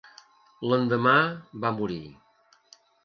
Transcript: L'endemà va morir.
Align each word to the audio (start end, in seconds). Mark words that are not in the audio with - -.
L'endemà 0.71 1.13
va 1.67 1.75
morir. 1.77 2.01